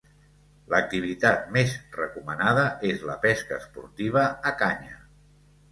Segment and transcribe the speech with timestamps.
[0.73, 2.65] L'activitat més recomanada
[2.95, 5.01] és la pesca esportiva a canya.